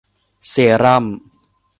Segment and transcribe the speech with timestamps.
[0.49, 1.05] เซรั่ม